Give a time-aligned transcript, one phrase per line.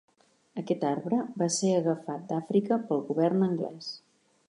[0.61, 3.97] Aquest arbre va ser agafat d'Àfrica pel govern anglès.